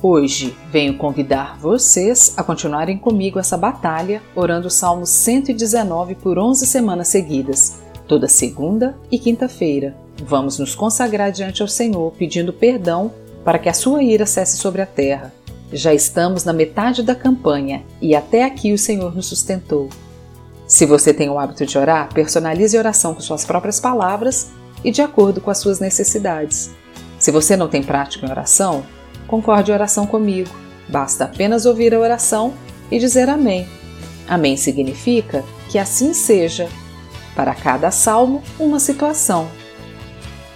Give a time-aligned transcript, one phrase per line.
[0.00, 6.64] Hoje venho convidar vocês a continuarem comigo essa batalha, orando o Salmo 119 por 11
[6.68, 9.96] semanas seguidas, toda segunda e quinta-feira.
[10.22, 13.10] Vamos nos consagrar diante ao Senhor, pedindo perdão
[13.44, 15.34] para que a sua ira cesse sobre a terra.
[15.72, 19.88] Já estamos na metade da campanha e até aqui o Senhor nos sustentou.
[20.64, 24.52] Se você tem o hábito de orar, personalize a oração com suas próprias palavras
[24.84, 26.70] e de acordo com as suas necessidades.
[27.18, 28.84] Se você não tem prática em oração,
[29.28, 30.50] concorde a oração comigo.
[30.88, 32.54] Basta apenas ouvir a oração
[32.90, 33.68] e dizer Amém.
[34.26, 36.68] Amém significa que assim seja.
[37.36, 39.48] Para cada salmo, uma situação.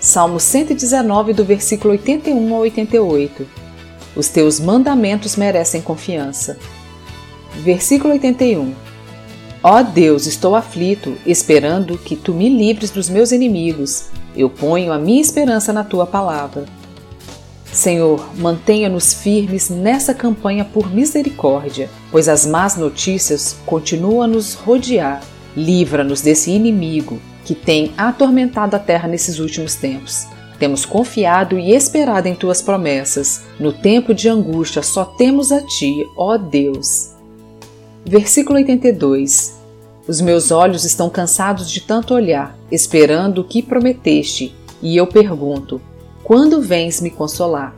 [0.00, 3.46] Salmo 119, do versículo 81 ao 88.
[4.16, 6.58] Os teus mandamentos merecem confiança.
[7.62, 8.74] Versículo 81.
[9.62, 14.08] Ó Deus, estou aflito, esperando que tu me livres dos meus inimigos.
[14.36, 16.66] Eu ponho a minha esperança na tua palavra.
[17.74, 25.20] Senhor, mantenha-nos firmes nessa campanha por misericórdia, pois as más notícias continuam a nos rodear.
[25.56, 30.24] Livra-nos desse inimigo que tem atormentado a terra nesses últimos tempos.
[30.56, 33.42] Temos confiado e esperado em tuas promessas.
[33.58, 37.10] No tempo de angústia só temos a ti, ó Deus.
[38.06, 39.58] Versículo 82
[40.06, 45.80] Os meus olhos estão cansados de tanto olhar, esperando o que prometeste, e eu pergunto:
[46.24, 47.76] quando vens me consolar?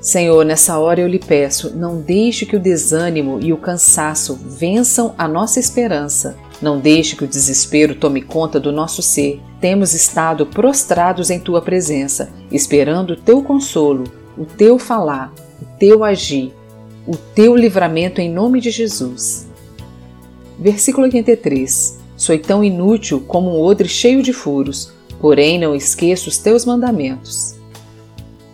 [0.00, 5.14] Senhor, nessa hora eu lhe peço, não deixe que o desânimo e o cansaço vençam
[5.18, 6.36] a nossa esperança.
[6.60, 9.40] Não deixe que o desespero tome conta do nosso ser.
[9.60, 14.04] Temos estado prostrados em tua presença, esperando o teu consolo,
[14.36, 16.52] o teu falar, o teu agir,
[17.06, 19.48] o teu livramento em nome de Jesus.
[20.58, 21.98] Versículo 83.
[22.16, 27.56] Sou tão inútil como um odre cheio de furos porém não esqueço os teus mandamentos.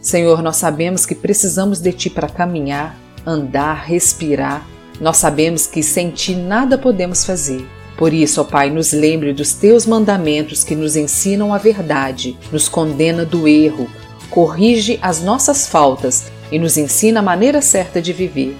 [0.01, 4.67] Senhor, nós sabemos que precisamos de ti para caminhar, andar, respirar.
[5.01, 7.67] Nós sabemos que sem ti nada podemos fazer.
[7.97, 12.69] Por isso, ó Pai, nos lembre dos teus mandamentos que nos ensinam a verdade, nos
[12.69, 13.89] condena do erro,
[14.29, 18.57] corrige as nossas faltas e nos ensina a maneira certa de viver.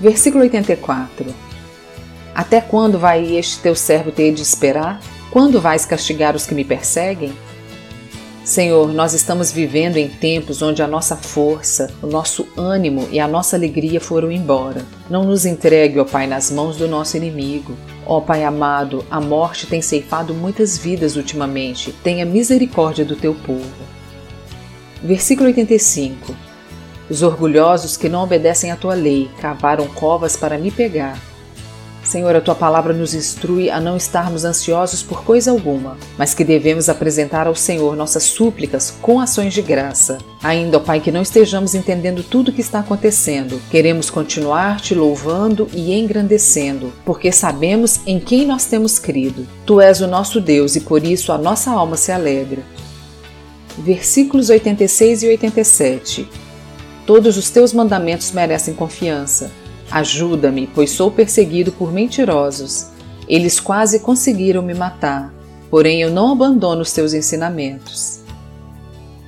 [0.00, 1.26] Versículo 84
[2.34, 5.00] Até quando vai este teu servo ter de esperar?
[5.36, 7.30] Quando vais castigar os que me perseguem?
[8.42, 13.28] Senhor, nós estamos vivendo em tempos onde a nossa força, o nosso ânimo e a
[13.28, 14.80] nossa alegria foram embora.
[15.10, 17.76] Não nos entregue, ó Pai, nas mãos do nosso inimigo.
[18.06, 21.92] Ó Pai amado, a morte tem ceifado muitas vidas ultimamente.
[22.02, 23.84] Tenha misericórdia do teu povo.
[25.02, 26.34] Versículo 85.
[27.10, 31.20] Os orgulhosos que não obedecem à tua lei cavaram covas para me pegar.
[32.06, 36.44] Senhor, a tua palavra nos instrui a não estarmos ansiosos por coisa alguma, mas que
[36.44, 40.18] devemos apresentar ao Senhor nossas súplicas com ações de graça.
[40.40, 44.94] Ainda, ó Pai, que não estejamos entendendo tudo o que está acontecendo, queremos continuar te
[44.94, 49.44] louvando e engrandecendo, porque sabemos em quem nós temos crido.
[49.66, 52.62] Tu és o nosso Deus e por isso a nossa alma se alegra.
[53.78, 56.28] Versículos 86 e 87
[57.04, 59.50] Todos os teus mandamentos merecem confiança
[59.90, 62.88] Ajuda-me, pois sou perseguido por mentirosos.
[63.28, 65.32] Eles quase conseguiram me matar,
[65.70, 68.20] porém eu não abandono os teus ensinamentos.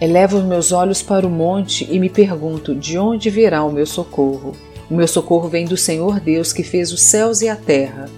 [0.01, 3.87] Elevo os meus olhos para o monte e me pergunto de onde virá o meu
[3.87, 4.57] socorro.
[4.89, 8.09] O meu socorro vem do Senhor Deus que fez os céus e a terra.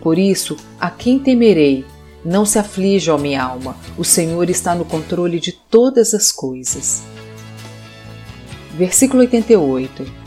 [0.00, 1.84] Por isso, a quem temerei?
[2.24, 7.02] Não se aflija, ó minha alma, o Senhor está no controle de todas as coisas.
[8.76, 10.17] Versículo 88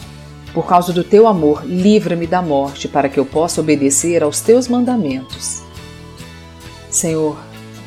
[0.54, 4.68] por causa do teu amor, livra-me da morte, para que eu possa obedecer aos teus
[4.68, 5.62] mandamentos.
[6.90, 7.38] Senhor,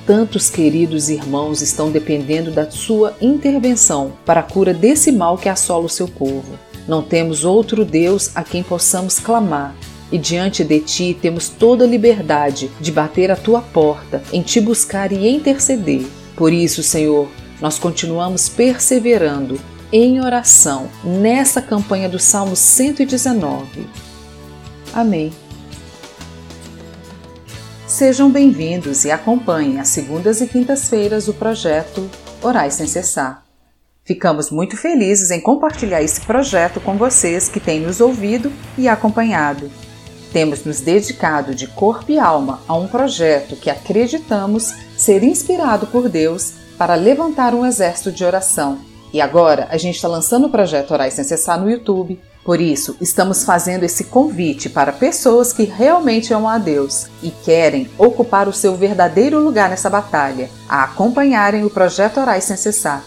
[0.07, 5.87] tantos queridos irmãos estão dependendo da sua intervenção para a cura desse mal que assola
[5.87, 6.59] o seu povo.
[6.87, 9.75] Não temos outro Deus a quem possamos clamar,
[10.13, 14.61] e diante de ti temos toda a liberdade de bater a tua porta, em te
[14.61, 16.07] buscar e interceder.
[16.37, 17.29] Por isso, Senhor,
[17.61, 19.59] nós continuamos perseverando
[19.97, 23.87] em oração nessa campanha do Salmo 119.
[24.93, 25.33] Amém.
[27.87, 32.11] Sejam bem-vindos e acompanhem às segundas e quintas-feiras o projeto
[32.43, 33.45] Orais Sem Cessar.
[34.05, 39.71] Ficamos muito felizes em compartilhar esse projeto com vocês que têm nos ouvido e acompanhado.
[40.33, 46.09] temos nos dedicado de corpo e alma a um projeto que acreditamos ser inspirado por
[46.09, 48.94] Deus para levantar um exército de oração.
[49.15, 52.21] E agora a gente está lançando o projeto Orais Sem Cessar no YouTube.
[52.45, 57.89] Por isso, estamos fazendo esse convite para pessoas que realmente amam a Deus e querem
[57.97, 63.05] ocupar o seu verdadeiro lugar nessa batalha, a acompanharem o projeto Orais Sem Cessar.